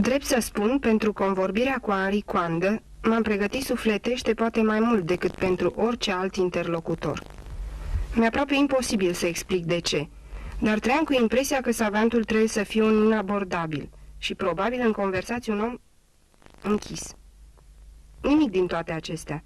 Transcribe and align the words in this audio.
Drept 0.00 0.24
să 0.24 0.40
spun, 0.40 0.78
pentru 0.78 1.12
convorbirea 1.12 1.78
cu 1.78 1.90
Henri 1.90 2.20
Coandă, 2.20 2.82
m-am 3.02 3.22
pregătit 3.22 3.62
sufletește 3.62 4.34
poate 4.34 4.62
mai 4.62 4.80
mult 4.80 5.06
decât 5.06 5.34
pentru 5.34 5.72
orice 5.76 6.12
alt 6.12 6.36
interlocutor. 6.36 7.22
Mi-e 8.14 8.26
aproape 8.26 8.54
imposibil 8.54 9.12
să 9.12 9.26
explic 9.26 9.64
de 9.64 9.78
ce, 9.78 10.08
dar 10.60 10.78
trăiam 10.78 11.04
cu 11.04 11.12
impresia 11.12 11.60
că 11.60 11.70
savantul 11.70 12.24
trebuie 12.24 12.48
să 12.48 12.62
fie 12.62 12.82
un 12.82 13.04
inabordabil 13.04 13.88
și 14.18 14.34
probabil 14.34 14.80
în 14.84 14.92
conversație 14.92 15.52
un 15.52 15.60
om 15.60 15.76
închis. 16.62 17.14
Nimic 18.22 18.50
din 18.50 18.66
toate 18.66 18.92
acestea. 18.92 19.44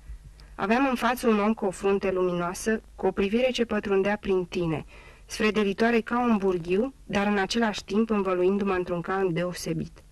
Aveam 0.54 0.86
în 0.88 0.94
față 0.94 1.28
un 1.28 1.38
om 1.38 1.54
cu 1.54 1.64
o 1.64 1.70
frunte 1.70 2.10
luminoasă, 2.10 2.80
cu 2.94 3.06
o 3.06 3.10
privire 3.10 3.50
ce 3.50 3.64
pătrundea 3.64 4.16
prin 4.16 4.44
tine, 4.44 4.84
sfredelitoare 5.26 6.00
ca 6.00 6.20
un 6.20 6.36
burghiu, 6.36 6.94
dar 7.04 7.26
în 7.26 7.38
același 7.38 7.84
timp 7.84 8.10
învăluindu-mă 8.10 8.72
într-un 8.72 9.00
calm 9.00 9.32
deosebit. 9.32 10.02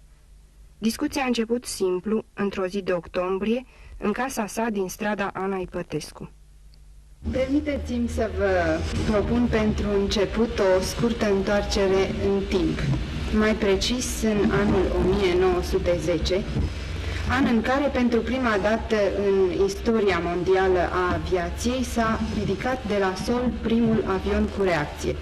Discuția 0.82 1.22
a 1.22 1.26
început 1.26 1.64
simplu, 1.64 2.24
într-o 2.34 2.66
zi 2.66 2.82
de 2.82 2.92
octombrie, 2.92 3.64
în 3.98 4.12
casa 4.12 4.46
sa 4.46 4.66
din 4.70 4.88
strada 4.88 5.30
Ana 5.32 5.56
Ipătescu. 5.56 6.30
Permiteți-mi 7.30 8.08
să 8.08 8.30
vă 8.38 8.78
propun 9.10 9.46
pentru 9.50 9.86
început 10.00 10.58
o 10.58 10.80
scurtă 10.82 11.32
întoarcere 11.32 12.02
în 12.28 12.42
timp, 12.48 12.78
mai 13.38 13.54
precis 13.54 14.22
în 14.22 14.50
anul 14.50 14.84
1910, 15.04 16.42
an 17.30 17.44
în 17.44 17.60
care 17.62 17.86
pentru 17.92 18.20
prima 18.20 18.56
dată 18.62 18.96
în 19.26 19.64
istoria 19.66 20.20
mondială 20.24 20.80
a 20.92 21.12
aviației 21.12 21.82
s-a 21.82 22.20
ridicat 22.38 22.86
de 22.86 22.96
la 22.98 23.14
sol 23.24 23.50
primul 23.62 24.04
avion 24.06 24.48
cu 24.56 24.62
reacție. 24.62 25.16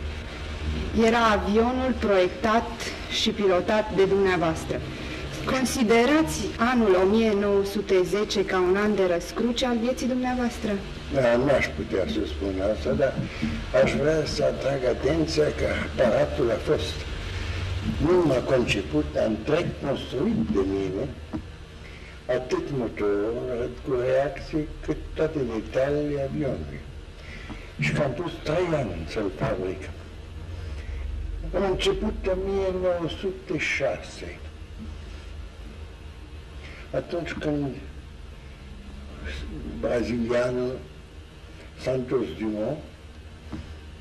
Era 1.07 1.25
avionul 1.31 1.95
proiectat 1.99 2.71
și 3.21 3.31
pilotat 3.31 3.95
de 3.95 4.05
dumneavoastră. 4.05 4.81
Considerați 5.57 6.39
anul 6.73 6.95
1910 7.05 8.45
ca 8.45 8.59
un 8.61 8.77
an 8.77 8.95
de 8.95 9.05
răscruce 9.13 9.67
al 9.67 9.79
vieții 9.85 10.07
dumneavoastră? 10.07 10.71
Da, 11.15 11.37
nu 11.37 11.51
aș 11.59 11.67
putea 11.79 12.05
să 12.15 12.21
spun 12.33 12.55
asta, 12.73 12.91
dar 12.93 13.13
aș 13.83 13.91
vrea 14.01 14.21
să 14.25 14.43
atrag 14.45 14.81
atenția 14.97 15.49
că 15.59 15.67
aparatul 15.87 16.51
a 16.51 16.59
fost 16.71 16.97
nu 18.07 18.17
m-a 18.27 18.43
conceput, 18.55 19.07
întreg 19.29 19.67
construit 19.87 20.41
de 20.57 20.63
mine, 20.75 21.05
atât 22.39 22.67
motorul 22.79 23.71
cu 23.85 23.91
reacții, 24.07 24.69
cât 24.87 25.01
toate 25.15 25.39
detaliile 25.53 26.29
avionului. 26.29 26.81
Și 27.79 27.93
că 27.93 28.03
am 28.03 28.11
pus 28.11 28.33
trei 28.43 28.69
ani 28.81 29.07
să-l 29.13 29.31
fabric. 29.43 29.83
Am 31.57 31.71
început 31.71 32.15
în 32.23 32.39
1906 32.49 34.39
atunci 36.95 37.33
când 37.33 37.67
brazilianul 39.81 40.79
Santos 41.81 42.25
Dumont 42.39 42.79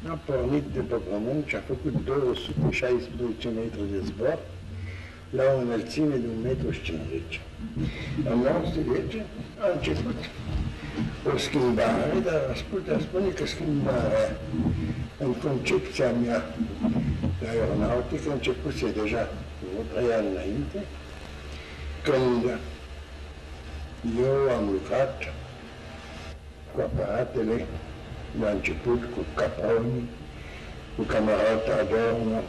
a 0.07 0.19
pornit 0.25 0.63
de 0.73 0.80
pe 0.80 0.95
pământ 1.09 1.47
și 1.47 1.55
a 1.55 1.59
făcut 1.59 2.05
216 2.05 3.47
metri 3.47 3.91
de 3.91 3.99
zbor 4.05 4.38
la 5.30 5.43
o 5.55 5.59
înălțime 5.59 6.15
de 6.15 6.49
1,50 6.49 7.39
m. 7.73 7.89
În 8.25 8.31
1910 8.31 9.25
a 9.59 9.67
început 9.75 10.15
o 11.33 11.38
schimbare, 11.38 12.13
dar 12.25 12.41
aș 12.52 12.59
putea 12.71 12.99
spune 12.99 13.27
că 13.27 13.45
schimbarea 13.45 14.38
în 15.17 15.33
concepția 15.33 16.11
mea 16.11 16.55
de 17.39 17.47
aeronautică 17.47 18.31
începuse 18.31 18.91
deja 19.02 19.23
cu 19.59 19.83
trei 19.93 20.13
ani 20.13 20.27
înainte, 20.33 20.80
când 22.03 22.43
eu 24.03 24.56
am 24.58 24.66
lucrat 24.72 25.34
cu 26.73 26.82
aparatele 26.82 27.66
la 28.39 28.49
început, 28.49 29.02
cu 29.14 29.26
Caproni, 29.36 30.10
cu 30.95 31.02
camarata 31.02 31.73
Adorno. 31.82 32.39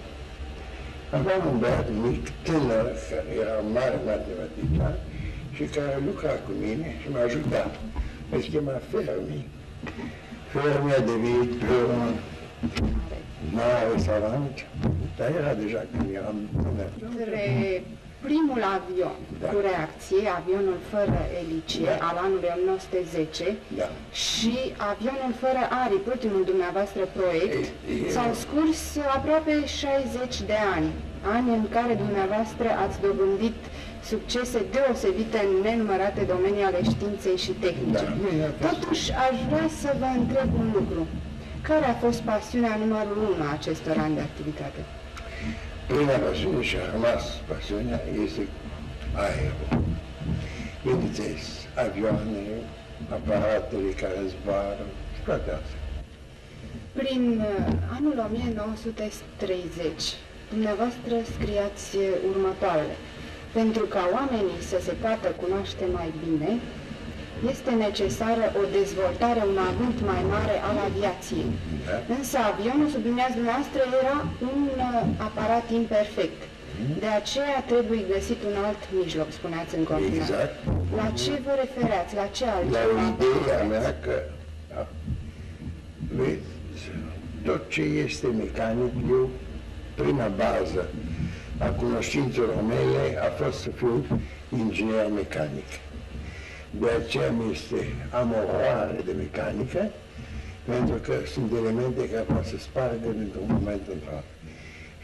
Aveam 1.10 1.42
un 1.52 1.58
băiat 1.58 1.88
mic, 2.02 2.28
tânăr, 2.42 2.86
care 3.10 3.30
era 3.40 3.58
mare 3.72 3.98
matematician 4.06 4.96
și 5.54 5.62
care 5.62 6.02
lucra 6.06 6.28
cu 6.28 6.52
mine 6.62 6.94
și 7.00 7.10
m-a 7.12 7.20
ajutat. 7.20 7.74
Îl 8.30 8.40
chema 8.40 8.80
Fermi. 8.90 9.48
Fermi 10.52 10.92
a 10.92 11.00
devenit 11.00 11.54
pe 11.54 11.78
un 11.94 12.14
mare 13.50 13.98
savant, 13.98 14.66
dar 15.16 15.30
era 15.30 15.54
deja 15.54 15.82
când 15.90 16.14
eram 16.14 16.36
tânăr 16.62 16.90
primul 18.26 18.62
avion 18.76 19.18
da. 19.40 19.46
cu 19.50 19.56
reacție, 19.68 20.22
avionul 20.40 20.78
fără 20.92 21.18
elicie 21.42 21.90
da. 21.92 22.06
al 22.08 22.16
anului 22.26 22.50
1910 22.56 23.56
da. 23.80 23.88
și 24.24 24.54
avionul 24.92 25.32
fără 25.44 25.62
aripi, 25.82 26.08
ultimul 26.14 26.42
dumneavoastră 26.50 27.02
proiect, 27.18 27.62
s-au 28.14 28.30
scurs 28.44 28.80
aproape 29.16 29.54
60 29.66 30.40
de 30.50 30.58
ani, 30.76 30.88
ani 31.34 31.48
în 31.58 31.66
care 31.76 31.94
dumneavoastră 32.04 32.68
ați 32.84 32.96
dobândit 33.06 33.58
succese 34.12 34.58
deosebite 34.74 35.38
în 35.46 35.52
nenumărate 35.66 36.22
domenii 36.34 36.68
ale 36.68 36.80
științei 36.90 37.36
și 37.44 37.52
tehnicii. 37.64 38.12
Da. 38.40 38.68
Totuși, 38.68 39.04
aș 39.26 39.36
vrea 39.50 39.68
să 39.82 39.88
vă 40.00 40.08
întreb 40.20 40.48
un 40.62 40.68
lucru. 40.78 41.02
Care 41.68 41.86
a 41.88 41.94
fost 42.04 42.20
pasiunea 42.20 42.74
numărul 42.82 43.18
unu 43.30 43.42
a 43.48 43.52
acestor 43.58 43.96
ani 44.04 44.14
de 44.14 44.20
activitate? 44.20 44.80
Prima 45.88 46.16
pasiune 46.26 46.62
și 46.62 46.76
a 46.76 46.90
rămas 46.92 47.24
pasiunea 47.50 48.00
este 48.24 48.42
aerul. 49.24 49.68
Vedeți, 50.82 51.48
avioane, 51.84 52.44
aparatele 53.16 53.90
care 54.02 54.20
zboară, 54.32 54.84
toate 55.24 55.50
astea. 55.58 55.80
Prin 57.00 57.22
uh, 57.40 57.72
anul 57.96 58.16
1930, 58.28 60.02
dumneavoastră 60.52 61.14
scriați 61.34 61.88
următoarele. 62.30 62.96
Pentru 63.52 63.84
ca 63.94 64.02
oamenii 64.18 64.60
să 64.70 64.78
se 64.86 64.92
poată 65.04 65.28
cunoaște 65.42 65.84
mai 65.98 66.10
bine, 66.24 66.50
este 67.52 67.70
necesară 67.86 68.44
o 68.60 68.62
dezvoltare, 68.78 69.40
un 69.52 69.58
avânt 69.70 69.98
mai 70.10 70.22
mare 70.34 70.56
al 70.68 70.76
aviației. 70.88 71.50
Da. 71.86 71.96
Însă 72.16 72.36
avionul, 72.52 72.88
sublineați 72.96 73.36
dumneavoastră, 73.38 73.80
era 74.02 74.16
un 74.50 74.60
uh, 74.76 75.02
aparat 75.28 75.66
imperfect. 75.80 76.40
Mm. 76.46 76.98
De 77.04 77.10
aceea 77.20 77.58
trebuie 77.72 78.02
găsit 78.14 78.40
un 78.50 78.56
alt 78.66 78.82
mijloc, 78.98 79.28
spuneați 79.40 79.72
în 79.78 79.84
continuare. 79.92 80.22
Exact. 80.22 80.54
La 81.00 81.06
ce 81.22 81.34
vă 81.46 81.52
refereați? 81.64 82.12
La 82.20 82.26
ce 82.36 82.44
alt? 82.54 82.68
La 82.76 82.82
ideea 83.12 83.62
mea 83.74 83.90
că 84.04 84.14
da, 84.70 84.82
vezi, 86.18 86.48
tot 87.44 87.62
ce 87.74 87.82
este 88.06 88.26
mecanic, 88.26 88.92
eu, 89.16 89.30
prima 89.94 90.28
bază 90.42 90.82
a 91.58 91.66
cunoștințelor 91.66 92.62
mele 92.68 93.18
a 93.26 93.30
fost 93.42 93.58
să 93.58 93.70
fiu 93.70 94.04
inginer 94.58 95.06
mecanic. 95.14 95.68
De 96.70 96.86
aceea 96.98 97.30
mi 97.30 97.52
este, 97.52 97.76
am 98.10 98.32
o 98.32 98.56
oare 98.56 99.00
de 99.04 99.12
mecanică, 99.12 99.90
pentru 100.64 100.96
că 100.96 101.14
sunt 101.32 101.52
elemente 101.52 102.08
care 102.08 102.22
pot 102.22 102.44
să 102.44 102.56
spargă 102.58 103.08
dintr-un 103.18 103.46
moment 103.48 103.84
într-altul. 103.92 104.36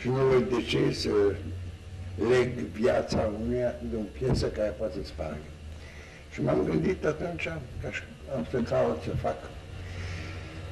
Și 0.01 0.09
nu 0.09 0.15
văd 0.15 0.49
de 0.49 0.63
ce 0.63 0.93
să 0.93 1.11
leg 2.31 2.49
viața 2.81 3.31
unuia 3.41 3.75
de 3.91 3.97
o 3.97 4.07
piesă 4.19 4.47
care 4.47 4.69
poate 4.79 4.95
să 5.01 5.07
spargă. 5.07 5.49
Și 6.33 6.43
m-am 6.43 6.65
gândit 6.65 7.05
atunci 7.05 7.49
că 7.81 7.89
am 8.37 8.47
să 8.51 8.59
caut 8.59 9.03
să 9.03 9.11
fac 9.11 9.39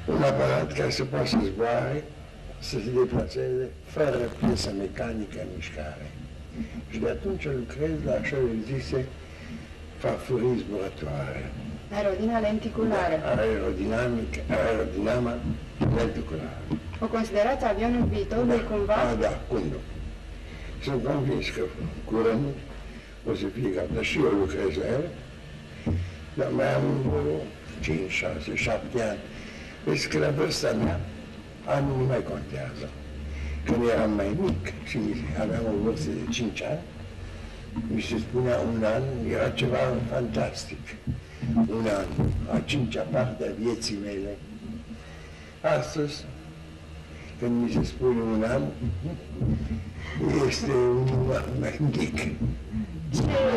un 0.07 0.23
aparat 0.23 0.73
care 0.73 0.91
să 0.91 1.05
poată 1.05 1.27
să 1.27 1.39
zboare, 1.45 2.05
să 2.59 2.77
se 2.85 2.91
deplaseze 2.95 3.69
fără 3.85 4.19
piesă 4.41 4.73
mecanică 4.79 5.39
în 5.41 5.47
mișcare. 5.55 6.11
Și 6.91 6.99
de 6.99 7.09
atunci 7.09 7.45
lucrez 7.45 7.91
la 8.05 8.13
așa 8.13 8.37
zise 8.73 9.07
farfurii 10.03 10.63
zburătoare. 10.63 11.43
Aerodina 11.97 12.39
lenticulară. 12.49 13.17
Da, 13.23 13.43
aerodinamic, 13.43 14.33
aerodinama 14.61 15.35
lenticulară. 15.99 16.63
O 17.05 17.07
considerați 17.17 17.65
avionul 17.73 18.05
viitorului 18.15 18.63
da, 18.63 18.69
cumva? 18.71 18.95
A, 18.95 19.15
da, 19.15 19.33
cum 19.49 19.63
nu. 19.73 19.81
Sunt 20.85 21.05
convins 21.05 21.47
că 21.57 21.63
curând 22.11 22.45
o 23.31 23.35
să 23.41 23.47
fie 23.55 23.71
gata 23.77 24.03
și 24.09 24.17
eu 24.19 24.33
lucrez 24.43 24.73
la 24.81 24.87
el, 24.97 25.05
dar 26.39 26.51
mai 26.59 26.75
am 26.75 26.87
5, 27.81 28.11
6, 28.11 28.55
7 28.55 29.03
ani. 29.11 29.19
Vezi 29.85 30.09
că 30.09 30.19
la 30.19 30.31
vârsta 30.31 30.71
mea, 30.85 31.01
anul 31.65 31.97
nu 31.99 32.05
mai 32.05 32.23
contează. 32.31 32.87
Când 33.65 33.81
eram 33.95 34.13
mai 34.21 34.31
mic 34.41 34.63
și 34.91 34.99
aveam 35.43 35.65
o 35.73 35.83
vârstă 35.85 36.11
de 36.11 36.31
5 36.31 36.63
ani, 36.63 36.83
mi 37.95 38.01
se 38.01 38.19
spunea 38.19 38.59
un 38.59 38.85
an, 38.85 39.03
era 39.31 39.51
ceva 39.51 39.79
fantastic. 40.11 40.97
Un 41.57 41.87
an, 41.87 42.27
a 42.57 42.61
cincea 42.65 43.03
parte 43.03 43.45
a 43.45 43.63
vieții 43.63 43.99
mele. 44.05 44.37
Astăzi, 45.79 46.25
când 47.39 47.63
mi 47.63 47.71
se 47.71 47.83
spune 47.85 48.21
un 48.21 48.43
an, 48.43 48.63
este 50.49 50.71
un 50.71 51.05
număr 51.05 51.49
mai 51.61 51.81
mic. 51.81 52.19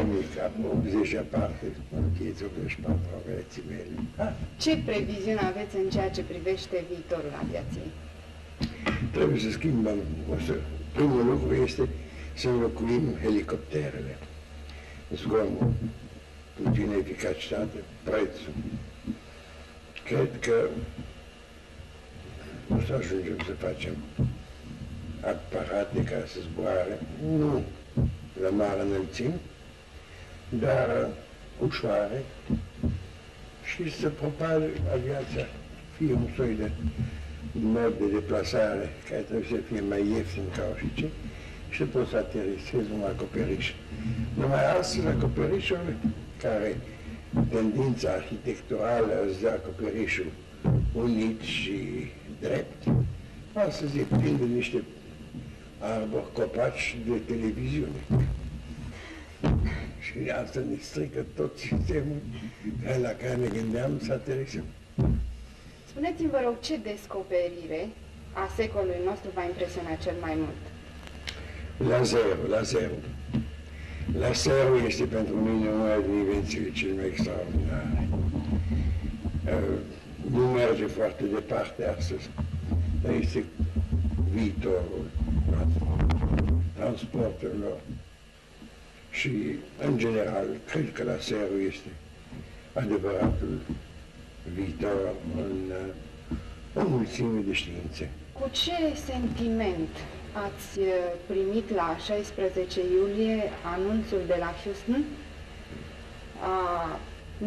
Nimic, 0.04 0.32
am 0.46 0.66
80 0.88 1.14
aparte, 1.14 1.66
încheiți 1.96 2.44
84 2.44 3.00
vieții 3.28 3.64
mele. 3.70 4.34
Ce 4.58 4.78
previziune 4.86 5.40
aveți 5.40 5.76
în 5.84 5.90
ceea 5.90 6.10
ce 6.10 6.22
privește 6.22 6.84
viitorul 6.90 7.34
aviației? 7.44 7.90
Trebuie 9.12 9.40
să 9.40 9.50
schimbăm. 9.50 10.00
O 10.34 10.36
să, 10.46 10.54
primul 10.94 11.26
lucru 11.26 11.54
este 11.54 11.90
să 12.36 12.48
înlocuim 12.50 13.18
helicopterele. 13.22 14.18
Zgomul, 15.16 15.74
puțină 16.64 16.96
eficacitate, 16.96 17.78
prețul. 18.04 18.54
Cred 20.06 20.30
că 20.40 20.68
o 22.76 22.80
să 22.88 22.94
ajungem 22.94 23.38
să 23.46 23.52
facem 23.54 23.96
aparate 25.22 26.04
ca 26.04 26.16
să 26.28 26.38
zboare, 26.52 27.00
nu 27.38 27.64
la 28.42 28.50
mare 28.50 28.82
înălțime, 28.82 29.40
dar 30.50 31.08
ușoare 31.60 32.24
și 33.64 33.92
să 34.00 34.10
propage 34.10 34.68
aviația, 34.94 35.48
fie 35.98 36.14
un 36.14 36.28
soi 36.36 36.56
de 36.56 36.72
mod 37.52 37.94
de 38.00 38.06
deplasare 38.14 38.90
care 39.10 39.22
trebuie 39.22 39.48
să 39.50 39.56
fie 39.72 39.82
mai 39.82 40.08
ieftin 40.08 40.44
ca 40.56 40.64
orice 40.72 41.10
și 41.76 41.82
să 41.82 41.98
poți 41.98 42.10
să 42.10 42.18
aterisezi 42.18 42.92
un 42.94 43.02
acoperiș. 43.02 43.74
Numai 44.34 44.78
astăzi 44.80 45.08
acoperișul 45.08 45.96
care 46.42 46.78
tendința 47.50 48.10
arhitecturală 48.10 49.14
îți 49.28 49.42
dă 49.42 49.50
acoperișul 49.50 50.32
unit 50.94 51.42
și 51.42 51.78
drept, 52.40 52.84
astăzi 53.54 54.00
e 54.00 54.02
plin 54.18 54.38
de 54.38 54.46
niște 54.46 54.84
arbori, 55.80 56.32
copaci 56.34 56.98
de 57.08 57.18
televiziune. 57.34 58.02
Și 60.00 60.30
asta 60.44 60.60
ne 60.60 60.76
strică 60.82 61.26
tot 61.36 61.58
sistemul 61.58 62.22
la 63.02 63.10
care 63.10 63.36
ne 63.36 63.48
gândeam 63.48 64.00
să 64.00 64.14
aterisăm. 64.14 64.66
Spuneți-mi, 65.88 66.30
vă 66.30 66.42
rog, 66.44 66.60
ce 66.60 66.78
descoperire 66.78 67.88
a 68.34 68.50
secolului 68.56 69.02
nostru 69.06 69.30
v-a 69.34 69.44
impresionat 69.44 69.98
cel 70.02 70.16
mai 70.22 70.34
mult? 70.36 70.75
La 71.78 72.04
zero, 72.04 72.48
la 72.48 72.64
zero. 72.64 72.96
La 74.18 74.32
zero 74.32 74.78
este 74.88 75.04
pentru 75.06 75.36
mine 75.36 75.70
una 75.70 75.98
din 75.98 76.14
invențiile 76.14 76.72
cele 76.72 76.94
mai 76.94 77.06
extraordinare. 77.06 78.08
Uh, 79.46 79.78
nu 80.32 80.40
merge 80.40 80.86
foarte 80.86 81.24
departe 81.24 81.96
astăzi, 81.98 82.30
dar 83.02 83.14
este 83.14 83.44
viitorul 84.32 85.06
transporturilor 86.76 87.78
și, 89.12 89.32
în 89.86 89.98
general, 89.98 90.46
cred 90.66 90.92
că 90.94 91.04
la 91.04 91.16
zero 91.16 91.60
este 91.68 91.90
adevăratul 92.74 93.60
viitor 94.54 95.14
în 95.38 95.58
uh, 95.70 96.84
o 96.84 96.88
mulțime 96.88 97.40
de 97.48 97.54
științe. 97.54 98.10
Cu 98.34 98.50
ce 98.52 98.72
sentiment 99.06 99.90
ați 100.44 100.80
uh, 100.80 100.88
primit 101.32 101.68
la 101.80 101.90
16 102.06 102.82
iulie 102.98 103.38
anunțul 103.76 104.22
de 104.32 104.38
la 104.44 104.52
Houston 104.62 105.04
a 106.54 106.60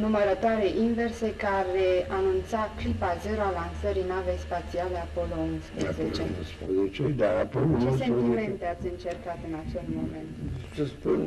numărătoare 0.04 0.66
inverse 0.86 1.28
care 1.46 1.88
anunța 2.20 2.60
clipa 2.80 3.10
zero 3.26 3.42
a 3.48 3.56
lansării 3.60 4.10
navei 4.14 4.40
spațiale 4.46 4.96
Apollo 5.06 5.36
11? 5.40 5.92
Apollo 5.92 6.80
11, 6.80 7.14
da, 7.22 7.30
Apollo 7.46 7.74
Ce 7.78 7.84
11. 7.84 8.04
sentimente 8.04 8.64
ați 8.74 8.86
încercat 8.94 9.38
în 9.48 9.54
acel 9.64 9.84
moment? 9.98 10.30
Să 10.76 10.84
spun, 10.94 11.20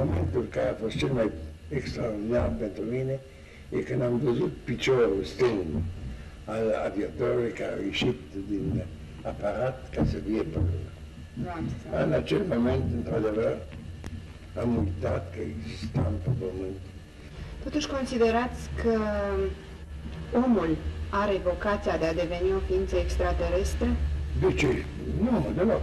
momentul 0.00 0.44
care 0.56 0.68
a 0.70 0.80
fost 0.82 0.96
cel 1.02 1.12
mai 1.18 1.28
extraordinar 1.78 2.48
pentru 2.64 2.82
mine 2.94 3.14
e 3.76 3.78
când 3.88 4.02
am 4.02 4.16
văzut 4.28 4.52
piciorul 4.70 5.22
stâng 5.32 5.68
al 6.44 6.64
aviatorului 6.88 7.52
care 7.60 7.74
a 7.78 7.84
ieșit 7.90 8.18
din 8.50 8.64
aparat 9.22 9.90
ca 9.94 10.04
să 10.10 10.16
vie 10.26 10.42
pe 10.42 10.58
lună. 10.58 10.90
Nu 11.32 11.48
am 11.56 11.64
să... 11.80 12.04
În 12.04 12.12
acel 12.12 12.42
moment, 12.48 12.84
într-adevăr, 12.94 13.56
am 14.60 14.76
uitat 14.76 15.32
că 15.34 15.40
existam 15.54 16.12
pe 16.22 16.30
pământ. 16.38 16.80
Totuși 17.64 17.88
considerați 17.88 18.60
că 18.82 18.98
omul 20.44 20.76
are 21.10 21.40
vocația 21.44 21.96
de 21.96 22.06
a 22.06 22.14
deveni 22.14 22.52
o 22.58 22.60
ființă 22.68 22.96
extraterestră? 22.96 23.88
De 24.40 24.54
ce? 24.54 24.84
Nu, 25.20 25.52
deloc. 25.56 25.82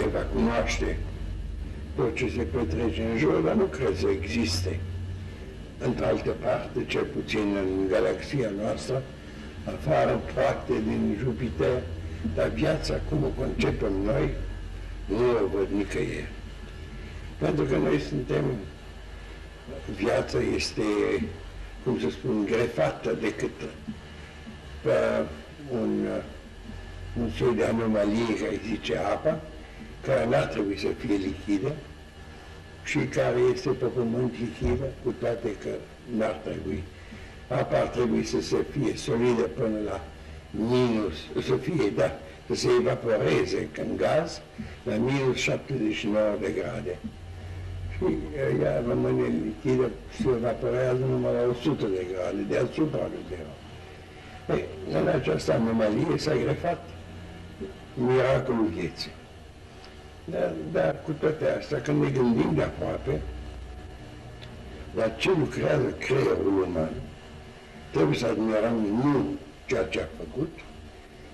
El 0.00 0.08
va 0.12 0.24
cunoaște 0.34 0.98
tot 1.96 2.14
ce 2.14 2.28
se 2.28 2.42
petrece 2.42 3.02
în 3.02 3.18
jur, 3.18 3.40
dar 3.40 3.54
nu 3.54 3.64
cred 3.64 3.96
să 3.96 4.06
existe. 4.20 4.80
Într 5.78 6.02
altă 6.02 6.30
parte, 6.30 6.84
cel 6.86 7.04
puțin 7.04 7.46
în 7.62 7.88
galaxia 7.88 8.50
noastră, 8.62 9.02
afară 9.64 10.20
parte 10.34 10.72
din 10.88 11.16
Jupiter, 11.18 11.82
dar 12.34 12.48
viața 12.48 13.00
cum 13.08 13.24
o 13.24 13.42
concepem 13.42 13.92
noi, 14.04 14.30
nu 15.06 15.30
o 15.30 15.46
văd 15.56 15.68
nicăieri. 15.76 16.28
Pentru 17.38 17.64
că 17.64 17.76
noi 17.76 18.00
suntem, 18.00 18.44
viața 19.96 20.38
este, 20.56 20.82
cum 21.84 22.00
să 22.00 22.10
spun, 22.10 22.44
grefată 22.44 23.16
decât 23.20 23.60
pe 24.82 24.92
un, 25.72 26.06
un 27.20 27.30
soi 27.30 27.54
de 27.54 27.64
anomalie 27.64 28.36
care 28.40 28.60
zice 28.68 28.98
apa, 28.98 29.40
care 30.06 30.26
n-ar 30.28 30.44
trebui 30.44 30.78
să 30.78 30.86
fie 30.98 31.14
lichidă 31.14 31.72
și 32.84 32.98
care 32.98 33.38
este 33.54 33.68
pe 33.68 33.84
pământ 33.84 34.34
lichidă, 34.40 34.84
cu 35.04 35.14
toate 35.18 35.56
că 35.56 35.68
n-ar 36.16 36.40
trebui. 36.44 36.82
Apa 37.48 37.80
ar 37.80 37.86
trebui 37.86 38.24
să 38.24 38.40
se 38.40 38.56
fie 38.70 38.96
solidă 38.96 39.42
până 39.42 39.78
la 39.84 40.04
minus, 40.56 41.14
să 41.46 41.54
fie, 41.54 41.92
da, 41.96 42.18
să 42.46 42.54
se 42.54 42.68
evaporeze 42.80 43.68
în 43.78 43.96
gaz 43.96 44.40
la 44.82 44.94
minus 44.94 45.36
79 45.36 46.36
de 46.40 46.50
grade. 46.58 46.98
Și 47.96 48.16
ea 48.62 48.82
rămâne 48.88 49.26
lichidă, 49.44 49.90
se 50.20 50.28
evaporează 50.36 51.04
numai 51.10 51.32
la 51.32 51.48
100 51.50 51.86
de 51.86 52.06
grade, 52.12 52.42
deasupra 52.48 53.08
lui 53.12 53.24
zero. 53.28 53.52
Ei, 54.58 54.64
în 55.00 55.06
această 55.06 55.52
anomalie 55.52 56.18
s-a 56.18 56.34
grefat 56.34 56.88
miracolul 57.94 58.70
vieții. 58.74 59.10
Dar, 60.24 60.52
dar 60.72 60.96
cu 61.04 61.10
toate 61.10 61.44
astea, 61.58 61.80
când 61.80 62.02
ne 62.02 62.10
gândim 62.10 62.52
de 62.54 62.62
aproape 62.62 63.20
la 64.96 65.08
ce 65.08 65.30
lucrează 65.38 65.94
creierul 65.98 66.64
uman, 66.68 66.90
trebuie 67.90 68.16
să 68.18 68.26
admirăm 68.26 68.86
nu 69.02 69.24
ceea 69.72 69.84
ce 69.94 70.00
a 70.00 70.08
făcut, 70.22 70.52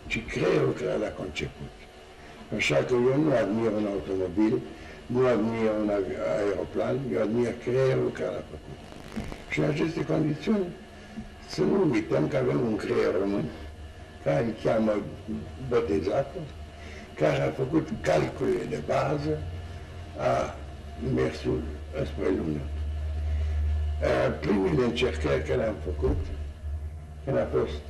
ci 0.07 0.19
creierul 0.33 0.73
care 0.81 0.97
l-a 1.03 1.13
conceput. 1.21 1.75
Așa 2.57 2.77
că 2.77 2.95
eu 3.11 3.17
nu 3.25 3.31
admir 3.43 3.71
un 3.81 3.87
automobil, 3.95 4.55
nu 5.07 5.21
admir 5.35 5.71
un 5.83 5.91
aeroplan, 6.37 6.97
eu 7.13 7.21
admir 7.23 7.53
creierul 7.65 8.11
care 8.19 8.33
l-a 8.37 8.47
făcut. 8.55 8.79
Și 9.51 9.59
în 9.59 9.65
aceste 9.73 10.05
condiții 10.05 10.57
să 11.49 11.61
nu 11.61 11.89
uităm 11.93 12.29
că 12.29 12.37
avem 12.37 12.61
un 12.71 12.77
creier 12.77 13.13
român, 13.21 13.45
care 14.25 14.45
îl 14.45 14.55
cheamă 14.65 14.93
botezatul, 15.69 16.47
care 17.21 17.41
a 17.43 17.51
făcut 17.51 17.87
calculele 18.01 18.65
de 18.75 18.81
bază 18.87 19.35
a 20.31 20.57
mersul 21.15 21.61
spre 22.11 22.29
lună. 22.39 22.63
Primele 24.41 24.85
încercări 24.85 25.43
care 25.43 25.61
le-am 25.63 25.81
făcut, 25.85 26.21
când 27.29 27.41
a 27.41 27.49
fost 27.59 27.81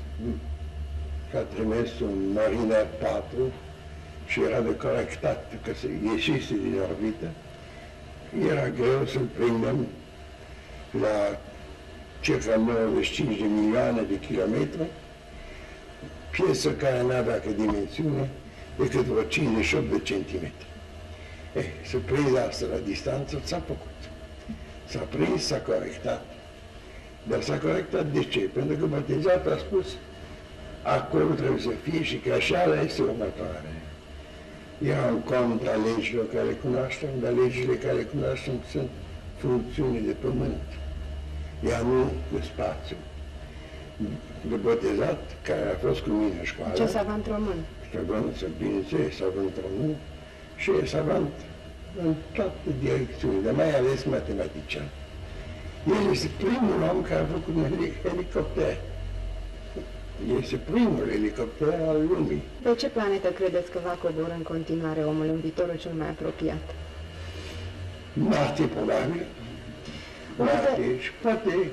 s-a 1.33 1.40
trimis 1.40 2.00
un 2.00 2.33
Mariner 2.33 2.87
4 3.00 3.52
și 4.26 4.40
era 4.42 4.61
de 4.61 4.76
corectat 4.76 5.52
că 5.64 5.75
se 5.75 5.88
ieșise 6.12 6.54
din 6.54 6.80
orbită, 6.88 7.28
era 8.50 8.68
greu 8.68 9.07
să-l 9.07 9.28
prindem 9.37 9.87
la 11.00 11.38
circa 12.21 12.57
95 12.57 13.38
de 13.38 13.45
milioane 13.45 14.02
de 14.02 14.18
kilometri, 14.18 14.87
piesă 16.30 16.71
care 16.71 17.02
nu 17.02 17.12
avea 17.12 17.40
că 17.40 17.50
dimensiune 17.50 18.28
decât 18.78 19.04
vreo 19.04 19.23
58 19.23 19.90
de 19.90 19.99
centimetri. 20.02 20.66
Eh, 21.54 21.64
să 21.85 21.97
prinde 21.97 22.30
la 22.71 22.78
distanță, 22.85 23.40
s-a 23.45 23.62
făcut. 23.66 23.99
S-a 24.87 24.99
prins. 24.99 25.52
Dar 27.28 27.40
s-a 27.42 27.58
corectat 27.58 28.06
de 28.12 28.23
ce? 28.25 28.40
Pentru 28.40 28.76
că 28.76 28.87
botezatul 28.87 29.52
a 29.52 29.56
spus 29.56 29.87
acolo 30.82 31.25
trebuie 31.35 31.61
să 31.61 31.73
fie 31.82 32.02
și 32.02 32.16
că 32.16 32.32
așa 32.32 32.61
este 32.85 33.02
următoare. 33.02 33.73
Era 34.92 35.08
în 35.08 35.20
contra 35.20 35.75
legilor 35.88 36.26
care 36.32 36.44
le 36.44 36.56
cunoaștem, 36.64 37.08
dar 37.23 37.32
legile 37.42 37.75
care 37.75 37.94
le 37.94 38.02
cunoaștem 38.02 38.54
sunt 38.70 38.88
funcțiuni 39.37 40.06
de 40.06 40.14
pământ, 40.25 40.68
ea 41.68 41.80
nu 41.80 42.00
de 42.32 42.40
spațiu. 42.50 42.97
De 44.50 44.54
botezat, 44.54 45.23
care 45.42 45.64
a 45.73 45.87
fost 45.87 46.00
cu 46.00 46.11
mine 46.11 46.37
în 46.38 46.44
școală, 46.44 46.73
Ce 46.75 46.87
savant 46.87 47.26
român? 47.26 47.58
savant, 47.94 48.37
să 48.37 48.47
bineînțeles, 48.58 49.16
savant 49.16 49.54
român, 49.64 49.94
și 50.56 50.70
e 50.82 50.87
savant 50.87 51.35
în 52.02 52.14
toate 52.32 52.68
direcțiunile, 52.82 53.40
dar 53.44 53.54
mai 53.54 53.70
ales 53.78 54.04
matematician. 54.04 54.88
El 55.87 56.11
este 56.11 56.30
primul 56.37 56.82
om 56.90 57.02
care 57.02 57.20
a 57.20 57.26
făcut 57.26 57.54
un 57.54 57.66
helicopter. 58.02 58.76
Este 60.40 60.56
primul 60.56 61.08
helicopter 61.11 61.80
al 61.88 62.06
lumii. 62.11 62.42
Pe 62.62 62.75
ce 62.75 62.88
planetă 62.88 63.28
credeți 63.28 63.70
că 63.70 63.78
va 63.85 63.99
coborâ 64.02 64.35
în 64.37 64.42
continuare 64.42 65.00
omul 65.00 65.25
în 65.25 65.40
viitorul 65.40 65.76
cel 65.78 65.92
mai 65.99 66.08
apropiat? 66.08 66.75
Marte, 68.12 68.62
probabil. 68.62 69.26
Marte 70.37 70.99
și 71.00 71.11
poate, 71.23 71.70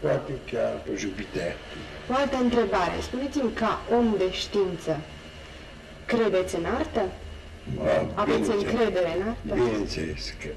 poate 0.00 0.32
chiar 0.50 0.72
pe 0.84 0.90
Jupiter. 0.96 1.52
O 2.10 2.14
altă 2.14 2.36
întrebare. 2.36 2.96
Spuneți-mi, 3.02 3.52
ca 3.52 3.80
om 3.98 4.14
de 4.18 4.32
știință, 4.32 5.00
credeți 6.06 6.56
în 6.56 6.64
artă? 6.64 7.02
Aveți 8.14 8.50
încredere 8.50 9.16
în 9.16 9.22
artă? 9.28 9.54
Bineînțeles 9.54 10.34
că 10.42 10.48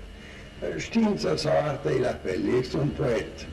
știința 0.78 1.36
sau 1.36 1.52
arta 1.68 1.92
e 1.92 2.00
la 2.00 2.20
fel, 2.24 2.40
este 2.60 2.78
un 2.78 2.88
poet. 2.88 3.48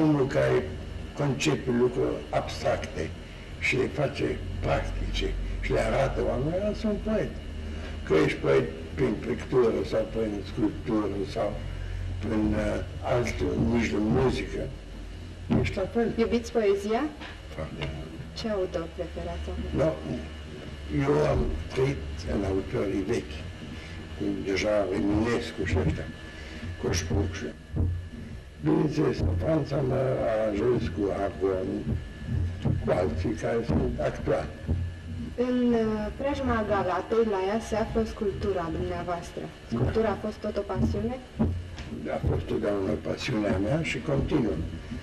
Omul 0.00 0.26
care 0.26 0.68
concepe 1.16 1.70
lucruri 1.78 2.14
abstracte 2.30 3.10
și 3.58 3.76
le 3.76 3.86
face 3.86 4.38
practice 4.60 5.32
și 5.60 5.72
le 5.72 5.80
arată 5.80 6.20
oamenilor, 6.28 6.74
sunt 6.74 6.98
poet. 6.98 7.30
Că 8.04 8.14
ești 8.24 8.38
poet 8.38 8.68
prin 8.94 9.14
pictură 9.26 9.78
sau 9.90 10.08
prin 10.14 10.32
sculptură 10.52 11.16
sau 11.34 11.52
prin 12.18 12.54
uh, 12.54 12.80
altul, 13.02 13.52
mijloc 13.72 14.00
muzică, 14.02 14.62
ești 15.60 15.76
la 15.76 15.86
fel. 15.94 16.12
Iubiți 16.16 16.52
poezia? 16.52 17.02
Foarte 17.54 17.84
mult. 17.94 18.10
Ce 18.38 18.48
autor 18.48 18.86
preferați? 18.96 19.46
No, 19.80 19.90
eu 21.06 21.14
am 21.32 21.40
trăit 21.72 21.96
în 22.34 22.44
autorii 22.50 23.04
vechi, 23.12 23.36
cu 24.16 24.24
deja 24.44 24.74
Eminescu 24.94 25.64
și 25.64 25.76
ăștia, 25.86 26.06
Coșbuc 26.82 27.32
și... 27.34 27.44
Bineînțeles, 28.64 29.18
în 29.18 29.36
Franța 29.42 29.76
mă 29.76 30.00
ajuns 30.50 30.82
cu 30.94 31.02
Argon, 31.24 31.68
cu 32.84 32.90
alții 33.00 33.30
care 33.42 33.60
sunt 33.66 34.00
actuali. 34.10 34.52
În 35.48 35.58
uh, 35.72 36.06
preajma 36.18 36.64
Galatei, 36.68 37.24
la 37.34 37.40
ea 37.48 37.60
se 37.68 37.76
află 37.76 38.02
sculptura 38.04 38.70
dumneavoastră. 38.78 39.42
Sculptura 39.72 40.08
a 40.08 40.18
fost 40.24 40.36
tot 40.36 40.56
o 40.56 40.60
pasiune? 40.60 41.16
A 42.16 42.20
fost 42.28 42.44
totdeauna 42.44 42.94
pasiunea 43.08 43.56
mea 43.56 43.82
și 43.82 43.98
continuă. 44.00 44.56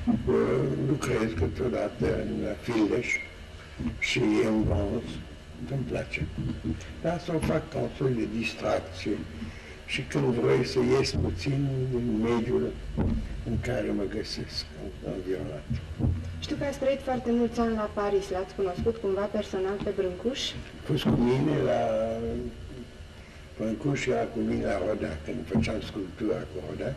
Uh, 0.07 0.35
Lucrez 0.89 1.29
câteodată 1.39 2.05
în 2.29 2.35
fildeș 2.61 3.07
și 3.99 4.21
în 4.49 4.63
bronz, 4.63 5.07
îmi 5.71 5.85
place. 5.89 6.25
Dar 7.01 7.19
să 7.19 7.31
o 7.35 7.39
fac 7.39 7.69
ca 7.71 7.77
un 7.77 7.93
fel 7.99 8.13
de 8.13 8.27
distracție 8.37 9.17
și 9.93 10.01
când 10.01 10.25
vrei 10.25 10.65
să 10.65 10.79
ies 10.97 11.09
puțin 11.11 11.67
din 11.91 12.07
mediul 12.29 12.71
în 13.49 13.59
care 13.67 13.87
mă 13.97 14.03
găsesc 14.17 14.65
învionat. 15.15 15.65
Știu 16.39 16.55
că 16.55 16.63
ați 16.65 16.79
trăit 16.79 17.01
foarte 17.01 17.31
mulți 17.31 17.59
ani 17.59 17.75
la 17.75 17.89
Paris. 17.93 18.29
L-ați 18.29 18.55
cunoscut 18.55 18.95
cumva 18.97 19.25
personal 19.37 19.77
pe 19.83 19.91
Brâncuș? 19.95 20.41
A 20.51 20.83
fost 20.89 21.03
cu 21.03 21.17
mine 21.29 21.55
la 21.69 21.81
Brâncuș, 23.57 24.05
era 24.05 24.25
cu 24.33 24.39
mine 24.49 24.65
la 24.65 24.77
Roda, 24.85 25.11
când 25.25 25.37
făceam 25.51 25.81
sculptura 25.89 26.39
cu 26.51 26.55
Roda. 26.65 26.91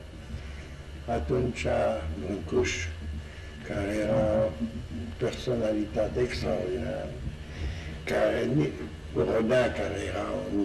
Atunci 1.19 1.67
Brâncuș, 2.21 2.71
care 3.69 3.93
era 4.05 4.21
o 4.47 4.51
personalitate 5.17 6.21
extraordinară, 6.21 7.09
care 8.05 8.49
Roda, 9.15 9.63
care 9.79 9.99
era 10.11 10.27
un, 10.55 10.65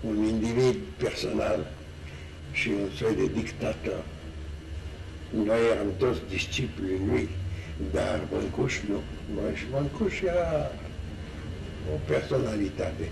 un 0.00 0.24
individ 0.24 0.76
personal 0.96 1.66
și 2.52 2.68
un 2.68 2.88
soi 2.96 3.14
de 3.14 3.26
dictator. 3.40 4.02
Noi 5.30 5.58
eram 5.72 5.86
toți 5.98 6.20
disciplii 6.28 7.00
lui, 7.06 7.28
dar 7.92 8.20
Băncuș 8.30 8.74
nu. 8.88 9.00
Și 9.54 9.64
Băncuș 9.70 10.20
era 10.20 10.70
o 11.94 11.96
personalitate. 12.06 13.10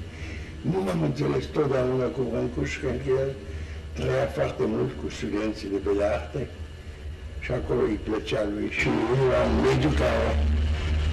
Nu 0.60 0.78
m-am 0.80 1.02
înțeles 1.02 1.44
totdeauna 1.44 2.04
cu 2.04 2.22
Băncuș, 2.32 2.78
că 2.78 2.86
el 3.08 3.30
trăia 3.92 4.26
foarte 4.26 4.62
mult 4.66 4.90
cu 5.00 5.10
studenții 5.10 5.68
de 5.68 5.76
pe 5.76 6.04
arte 6.04 6.48
și 7.40 7.52
acolo 7.52 7.80
îi 7.80 8.00
plăcea 8.08 8.42
lui 8.54 8.68
și 8.78 8.88
era 9.26 9.40
un 9.50 9.56
mediu 9.66 9.88
care 10.02 10.30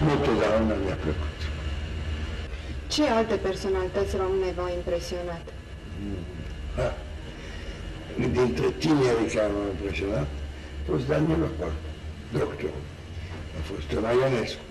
nu 0.06 0.14
totdeauna 0.26 0.76
mi-a 0.84 0.98
plăcut. 1.04 1.38
Ce 2.94 3.04
alte 3.04 3.36
personalități 3.36 4.16
române 4.16 4.52
v-au 4.56 4.72
impresionat? 4.80 5.46
Ha. 6.76 6.98
Dintre 8.40 8.68
tinerii 8.84 9.34
care 9.36 9.52
m-au 9.54 9.70
impresionat, 9.76 10.28
a 10.82 10.84
fost 10.90 11.08
Daniel 11.08 11.42
Opal, 11.50 11.74
doctor. 12.38 12.74
A 13.58 13.62
fost 13.72 13.88
Ionescu. 13.92 14.66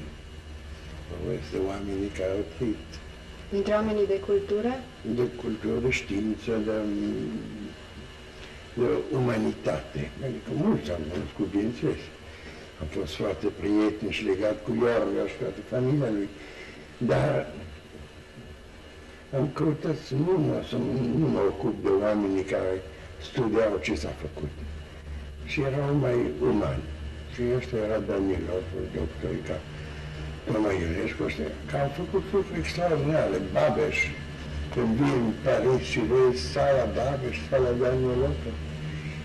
Este 1.40 1.56
oamenii 1.70 2.10
care 2.18 2.30
au 2.30 2.44
trăit. 2.56 2.90
Dintre 3.54 3.72
oamenii 3.72 4.06
de 4.06 4.18
cultură? 4.28 4.72
De 5.18 5.26
cultură, 5.42 5.78
de 5.86 5.90
știință, 5.90 6.50
de, 6.68 6.76
de 8.80 8.88
umanitate. 9.20 10.10
Adică 10.26 10.50
mulți 10.64 10.90
am 10.90 11.02
cunoscut, 11.12 11.46
bineînțeles. 11.56 12.02
Am 12.80 12.86
fost 12.98 13.12
foarte 13.14 13.46
prieten 13.60 14.10
și 14.16 14.24
legat 14.24 14.56
cu 14.64 14.70
Iorga 14.80 15.24
și 15.30 15.36
toată 15.42 15.60
familia 15.74 16.10
lui. 16.16 16.28
Dar 17.10 17.46
am 19.38 19.46
căutat 19.58 19.96
să 20.08 20.14
nu 20.26 20.34
mă, 20.46 20.56
să 20.70 20.76
nu 21.20 21.26
mă 21.34 21.42
ocup 21.52 21.74
de 21.84 21.92
oamenii 22.04 22.44
care 22.54 22.72
studiau 23.28 23.72
ce 23.84 23.94
s-a 24.02 24.12
făcut. 24.24 24.52
Și 25.50 25.58
erau 25.68 25.94
mai 26.06 26.18
umani. 26.50 26.84
Și 27.32 27.42
ăsta 27.58 27.74
era 27.86 27.98
Danilov, 28.08 28.64
doctor, 28.96 29.34
ca 29.48 29.56
Toma 30.46 30.70
Ionescu, 30.80 31.24
că 31.68 31.74
au 31.84 31.90
făcut 32.00 32.24
lucruri 32.34 32.60
extraordinare. 32.62 33.36
Babeș, 33.56 33.96
când 34.72 34.90
vii 34.98 35.18
în 35.22 35.30
Paris 35.44 35.84
și 35.92 36.00
vezi 36.10 36.40
sala 36.52 36.84
Babeș, 36.96 37.36
sala 37.48 37.72
Danilov, 37.82 38.36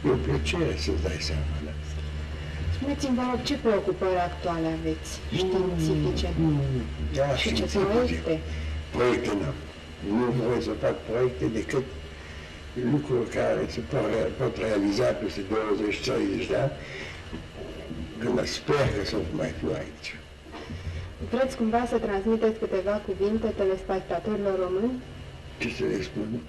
e 0.06 0.10
o 0.16 0.18
plăcere 0.26 0.74
să-ți 0.84 1.04
dai 1.06 1.20
seama. 1.30 1.56
Da? 1.66 1.74
Spuneți-mi, 2.76 3.16
vă 3.20 3.24
rog, 3.30 3.40
ce 3.50 3.56
preocupări 3.66 4.20
actuale 4.30 4.68
aveți, 4.78 5.10
științifice? 5.40 6.30
Mm, 6.40 6.60
mm, 6.74 6.86
da, 7.18 7.28
și 7.42 7.48
ce 7.58 7.66
științifice. 7.66 7.86
proiecte? 7.94 8.36
Proiecte 8.96 9.32
nu. 9.42 9.52
Nu 10.10 10.26
voi 10.48 10.62
să 10.62 10.72
fac 10.72 10.96
proiecte 11.10 11.46
decât 11.46 11.84
lucruri 12.92 13.30
care 13.30 13.66
se 13.70 13.80
pot, 13.80 14.32
pot 14.38 14.58
realiza 14.58 15.04
peste 15.04 15.42
20-30 15.42 16.48
de 16.50 16.56
ani, 16.56 16.72
când 18.20 18.46
sper 18.46 18.86
că 18.98 19.06
să 19.06 19.16
nu 19.16 19.38
mai 19.38 19.52
fiu 19.60 19.70
aici. 19.82 20.10
Vreți 21.32 21.58
cumva 21.58 21.86
să 21.86 21.98
transmiteți 21.98 22.60
câteva 22.60 22.92
cuvinte 22.92 23.48
telespectatorilor 23.48 24.56
români? 24.66 25.02
Ce 25.58 25.70
să 25.70 25.84
le 25.84 26.02
spun? 26.02 26.40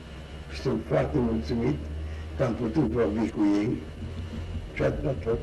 Sunt 0.62 0.80
foarte 0.88 1.18
mulțumit 1.18 1.78
că 2.36 2.44
am 2.44 2.54
putut 2.54 2.82
vorbi 2.82 3.28
cu 3.30 3.42
ei 3.60 3.76
și 4.74 4.82
atât 4.82 5.20
tot. 5.24 5.36